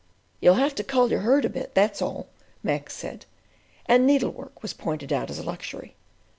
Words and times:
"You'll 0.39 0.55
have 0.55 0.73
to 0.73 0.83
cull 0.83 1.11
your 1.11 1.19
herd 1.19 1.45
a 1.45 1.49
bit, 1.49 1.75
that's 1.75 2.01
all," 2.01 2.25
Mac 2.63 2.89
said; 2.89 3.27
and 3.85 4.03
needlework 4.03 4.63
was 4.63 4.73
pointed 4.73 5.13
out 5.13 5.29
as 5.29 5.37
a 5.37 5.43
luxury. 5.43 5.93